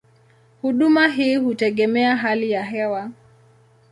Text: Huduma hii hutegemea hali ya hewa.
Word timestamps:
Huduma 0.61 1.07
hii 1.07 1.35
hutegemea 1.35 2.15
hali 2.17 2.51
ya 2.51 2.63
hewa. 2.63 3.11